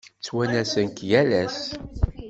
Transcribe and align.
Ttwanasen-k 0.19 0.97
yal 1.09 1.29
ass. 1.43 1.59